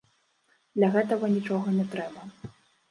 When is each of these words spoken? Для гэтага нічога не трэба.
Для 0.79 0.89
гэтага 0.95 1.31
нічога 1.37 1.67
не 1.79 1.85
трэба. 1.95 2.21